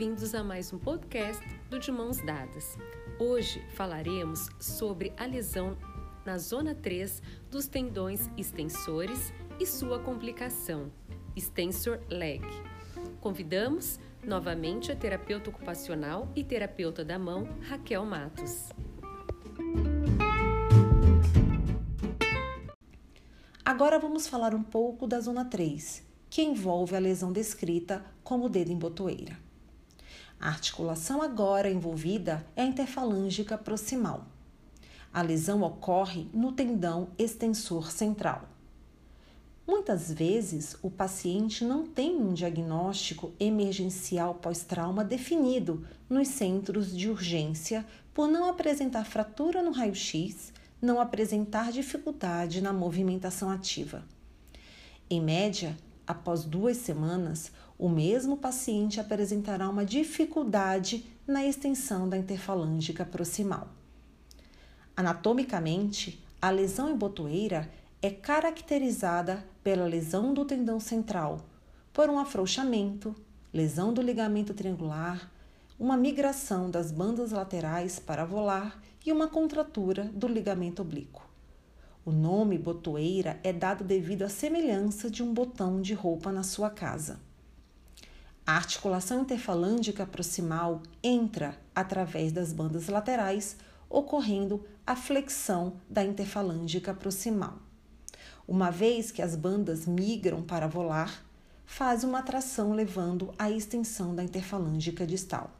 bem-vindos 0.00 0.34
a 0.34 0.42
mais 0.42 0.72
um 0.72 0.78
podcast 0.78 1.46
do 1.68 1.78
De 1.78 1.92
Mãos 1.92 2.24
Dadas. 2.24 2.78
Hoje 3.18 3.62
falaremos 3.74 4.48
sobre 4.58 5.12
a 5.14 5.26
lesão 5.26 5.76
na 6.24 6.38
zona 6.38 6.74
3 6.74 7.22
dos 7.50 7.66
tendões 7.66 8.30
extensores 8.34 9.30
e 9.60 9.66
sua 9.66 9.98
complicação, 9.98 10.90
extensor 11.36 12.00
leg. 12.08 12.40
Convidamos 13.20 14.00
novamente 14.24 14.90
a 14.90 14.96
terapeuta 14.96 15.50
ocupacional 15.50 16.32
e 16.34 16.42
terapeuta 16.42 17.04
da 17.04 17.18
mão, 17.18 17.46
Raquel 17.68 18.06
Matos. 18.06 18.70
Agora 23.62 23.98
vamos 23.98 24.26
falar 24.26 24.54
um 24.54 24.62
pouco 24.62 25.06
da 25.06 25.20
zona 25.20 25.44
3, 25.44 26.02
que 26.30 26.40
envolve 26.40 26.96
a 26.96 26.98
lesão 26.98 27.30
descrita 27.30 28.02
como 28.24 28.48
dedo 28.48 28.72
em 28.72 28.78
botoeira. 28.78 29.49
A 30.40 30.48
articulação 30.48 31.20
agora 31.20 31.70
envolvida 31.70 32.46
é 32.56 32.62
a 32.62 32.66
interfalângica 32.66 33.58
proximal. 33.58 34.24
A 35.12 35.20
lesão 35.20 35.62
ocorre 35.62 36.28
no 36.32 36.52
tendão 36.52 37.08
extensor 37.18 37.90
central. 37.92 38.48
Muitas 39.66 40.10
vezes, 40.10 40.76
o 40.82 40.90
paciente 40.90 41.62
não 41.62 41.86
tem 41.86 42.16
um 42.16 42.32
diagnóstico 42.32 43.32
emergencial 43.38 44.34
pós-trauma 44.34 45.04
definido 45.04 45.86
nos 46.08 46.28
centros 46.28 46.96
de 46.96 47.10
urgência 47.10 47.84
por 48.14 48.26
não 48.26 48.48
apresentar 48.48 49.04
fratura 49.04 49.62
no 49.62 49.70
raio-x, 49.70 50.52
não 50.80 51.00
apresentar 51.00 51.70
dificuldade 51.70 52.62
na 52.62 52.72
movimentação 52.72 53.50
ativa. 53.50 54.04
Em 55.08 55.20
média, 55.20 55.76
após 56.06 56.44
duas 56.44 56.78
semanas, 56.78 57.52
o 57.80 57.88
mesmo 57.88 58.36
paciente 58.36 59.00
apresentará 59.00 59.66
uma 59.66 59.86
dificuldade 59.86 61.06
na 61.26 61.46
extensão 61.46 62.06
da 62.06 62.18
interfalângica 62.18 63.06
proximal. 63.06 63.68
Anatomicamente, 64.94 66.22
a 66.42 66.50
lesão 66.50 66.90
em 66.90 66.94
botoeira 66.94 67.70
é 68.02 68.10
caracterizada 68.10 69.42
pela 69.64 69.86
lesão 69.86 70.34
do 70.34 70.44
tendão 70.44 70.78
central, 70.78 71.40
por 71.90 72.10
um 72.10 72.18
afrouxamento, 72.18 73.14
lesão 73.50 73.94
do 73.94 74.02
ligamento 74.02 74.52
triangular, 74.52 75.32
uma 75.78 75.96
migração 75.96 76.70
das 76.70 76.92
bandas 76.92 77.30
laterais 77.30 77.98
para 77.98 78.26
volar 78.26 78.78
e 79.06 79.10
uma 79.10 79.26
contratura 79.26 80.04
do 80.12 80.28
ligamento 80.28 80.82
oblíquo. 80.82 81.26
O 82.04 82.12
nome 82.12 82.58
botoeira 82.58 83.40
é 83.42 83.54
dado 83.54 83.84
devido 83.84 84.24
à 84.24 84.28
semelhança 84.28 85.10
de 85.10 85.22
um 85.22 85.32
botão 85.32 85.80
de 85.80 85.94
roupa 85.94 86.30
na 86.30 86.42
sua 86.42 86.68
casa. 86.68 87.29
A 88.46 88.56
articulação 88.56 89.20
interfalângica 89.20 90.04
proximal 90.06 90.82
entra 91.02 91.56
através 91.74 92.32
das 92.32 92.52
bandas 92.52 92.88
laterais, 92.88 93.56
ocorrendo 93.88 94.64
a 94.86 94.96
flexão 94.96 95.74
da 95.88 96.02
interfalângica 96.02 96.92
proximal. 96.92 97.58
Uma 98.46 98.70
vez 98.70 99.12
que 99.12 99.22
as 99.22 99.36
bandas 99.36 99.86
migram 99.86 100.42
para 100.42 100.66
volar, 100.66 101.24
faz 101.64 102.02
uma 102.02 102.22
tração 102.22 102.72
levando 102.72 103.32
à 103.38 103.48
extensão 103.50 104.14
da 104.14 104.24
interfalângica 104.24 105.06
distal. 105.06 105.52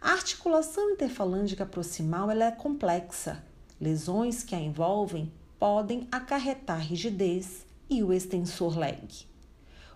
A 0.00 0.12
articulação 0.12 0.90
interfalângica 0.90 1.66
proximal 1.66 2.30
ela 2.30 2.44
é 2.44 2.50
complexa. 2.52 3.42
Lesões 3.80 4.44
que 4.44 4.54
a 4.54 4.60
envolvem 4.60 5.32
podem 5.58 6.06
acarretar 6.10 6.80
rigidez 6.80 7.66
e 7.90 8.02
o 8.02 8.12
extensor 8.12 8.78
leg. 8.78 9.31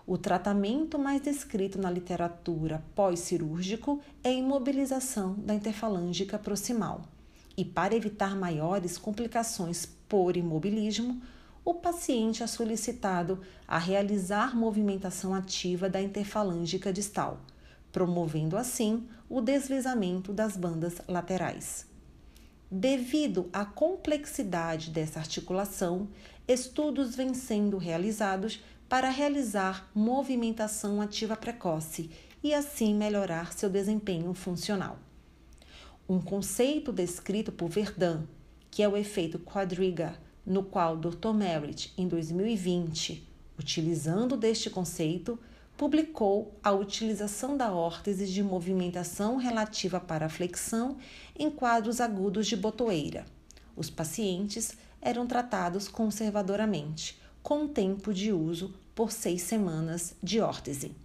O 0.07 0.17
tratamento 0.17 0.97
mais 0.97 1.21
descrito 1.21 1.77
na 1.77 1.91
literatura 1.91 2.81
pós-cirúrgico 2.95 3.99
é 4.23 4.29
a 4.29 4.31
imobilização 4.31 5.33
da 5.33 5.53
interfalângica 5.53 6.39
proximal. 6.39 7.01
E 7.57 7.65
para 7.65 7.93
evitar 7.93 8.33
maiores 8.33 8.97
complicações 8.97 9.85
por 10.07 10.37
imobilismo, 10.37 11.21
o 11.65 11.73
paciente 11.73 12.41
é 12.41 12.47
solicitado 12.47 13.41
a 13.67 13.77
realizar 13.77 14.55
movimentação 14.55 15.35
ativa 15.35 15.89
da 15.89 16.01
interfalângica 16.01 16.93
distal, 16.93 17.41
promovendo 17.91 18.55
assim 18.55 19.05
o 19.29 19.41
deslizamento 19.41 20.31
das 20.31 20.55
bandas 20.55 21.01
laterais. 21.05 21.85
Devido 22.71 23.49
à 23.51 23.65
complexidade 23.65 24.89
dessa 24.89 25.19
articulação, 25.19 26.07
estudos 26.47 27.15
vêm 27.15 27.33
sendo 27.33 27.77
realizados 27.77 28.61
para 28.87 29.09
realizar 29.09 29.89
movimentação 29.93 31.01
ativa 31.01 31.35
precoce 31.35 32.09
e 32.41 32.53
assim 32.53 32.95
melhorar 32.95 33.51
seu 33.51 33.69
desempenho 33.69 34.33
funcional. 34.33 34.97
Um 36.07 36.21
conceito 36.21 36.93
descrito 36.93 37.51
por 37.51 37.67
Verdun, 37.67 38.23
que 38.71 38.81
é 38.81 38.87
o 38.87 38.95
efeito 38.95 39.37
quadriga, 39.39 40.17
no 40.45 40.63
qual 40.63 40.95
Dr. 40.95 41.33
Merritt, 41.33 41.93
em 41.97 42.07
2020, 42.07 43.27
utilizando 43.59 44.37
deste 44.37 44.69
conceito, 44.69 45.37
publicou 45.75 46.57
a 46.63 46.71
utilização 46.71 47.57
da 47.57 47.73
órtese 47.73 48.25
de 48.25 48.41
movimentação 48.41 49.35
relativa 49.35 49.99
para 49.99 50.29
flexão 50.29 50.97
em 51.37 51.51
quadros 51.51 51.99
agudos 51.99 52.47
de 52.47 52.55
botoeira. 52.55 53.25
Os 53.75 53.89
pacientes 53.89 54.71
eram 55.01 55.27
tratados 55.27 55.87
conservadoramente, 55.87 57.19
com 57.41 57.67
tempo 57.67 58.13
de 58.13 58.31
uso 58.31 58.73
por 58.93 59.11
seis 59.11 59.43
semanas 59.43 60.15
de 60.21 60.39
órtese. 60.39 60.95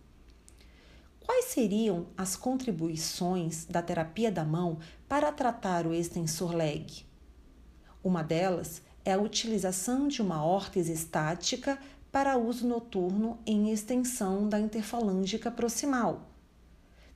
Quais 1.25 1.47
seriam 1.47 2.07
as 2.17 2.35
contribuições 2.37 3.65
da 3.67 3.81
terapia 3.81 4.31
da 4.31 4.45
mão 4.45 4.79
para 5.09 5.31
tratar 5.31 5.87
o 5.87 5.95
extensor 5.95 6.55
leg? 6.55 7.07
Uma 8.03 8.23
delas 8.23 8.83
é 9.05 9.13
a 9.13 9.21
utilização 9.21 10.09
de 10.09 10.21
uma 10.21 10.45
órtese 10.45 10.93
estática 10.93 11.79
para 12.11 12.37
uso 12.37 12.67
noturno 12.67 13.39
em 13.47 13.71
extensão 13.71 14.49
da 14.49 14.59
interfalângica 14.59 15.51
proximal. 15.51 16.29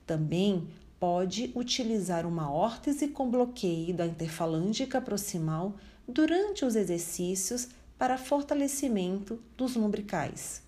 Também 0.07 0.69
pode 0.99 1.53
utilizar 1.55 2.25
uma 2.27 2.51
órtese 2.51 3.09
com 3.09 3.31
bloqueio 3.31 3.95
da 3.95 4.07
interfalângica 4.07 5.01
proximal 5.01 5.75
durante 6.07 6.65
os 6.65 6.77
exercícios 6.77 7.69
para 7.99 8.19
fortalecimento 8.19 9.41
dos 9.57 9.75
lumbricais. 9.75 10.63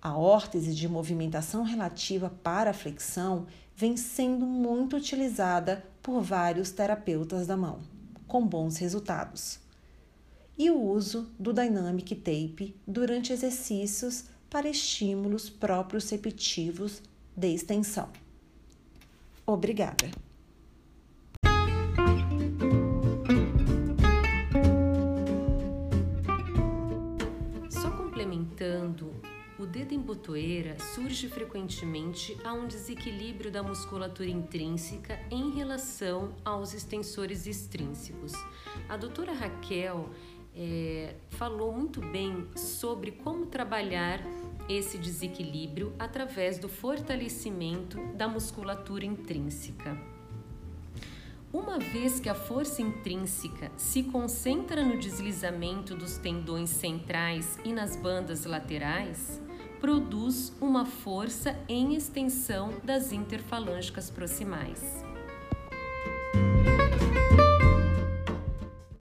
A 0.00 0.16
órtese 0.18 0.74
de 0.74 0.88
movimentação 0.88 1.62
relativa 1.62 2.28
para 2.42 2.70
a 2.70 2.74
flexão 2.74 3.46
vem 3.76 3.96
sendo 3.96 4.44
muito 4.44 4.96
utilizada 4.96 5.84
por 6.02 6.20
vários 6.20 6.70
terapeutas 6.70 7.46
da 7.46 7.56
mão, 7.56 7.80
com 8.26 8.44
bons 8.44 8.76
resultados. 8.78 9.60
E 10.58 10.70
o 10.70 10.80
uso 10.80 11.30
do 11.38 11.52
Dynamic 11.52 12.14
Tape 12.16 12.74
durante 12.86 13.32
exercícios 13.32 14.24
para 14.50 14.68
estímulos 14.68 15.48
proprioceptivos 15.48 17.00
de 17.36 17.54
extensão. 17.54 18.08
Obrigada! 19.46 20.31
O 29.58 29.66
dedo 29.66 29.92
em 29.92 30.00
botoeira 30.00 30.76
surge 30.94 31.28
frequentemente 31.28 32.36
a 32.42 32.52
um 32.52 32.66
desequilíbrio 32.66 33.50
da 33.50 33.62
musculatura 33.62 34.28
intrínseca 34.28 35.20
em 35.30 35.50
relação 35.50 36.34
aos 36.44 36.74
extensores 36.74 37.46
extrínsecos. 37.46 38.32
A 38.88 38.96
doutora 38.96 39.32
Raquel 39.32 40.08
é, 40.54 41.14
falou 41.30 41.72
muito 41.72 42.00
bem 42.00 42.46
sobre 42.56 43.12
como 43.12 43.46
trabalhar 43.46 44.20
esse 44.68 44.98
desequilíbrio 44.98 45.92
através 45.98 46.58
do 46.58 46.68
fortalecimento 46.68 47.98
da 48.14 48.26
musculatura 48.28 49.04
intrínseca. 49.04 50.11
Uma 51.52 51.78
vez 51.78 52.18
que 52.18 52.30
a 52.30 52.34
força 52.34 52.80
intrínseca 52.80 53.70
se 53.76 54.04
concentra 54.04 54.82
no 54.82 54.98
deslizamento 54.98 55.94
dos 55.94 56.16
tendões 56.16 56.70
centrais 56.70 57.58
e 57.62 57.74
nas 57.74 57.94
bandas 57.94 58.46
laterais, 58.46 59.38
produz 59.78 60.56
uma 60.62 60.86
força 60.86 61.54
em 61.68 61.94
extensão 61.94 62.72
das 62.82 63.12
interfalângicas 63.12 64.08
proximais. 64.08 65.11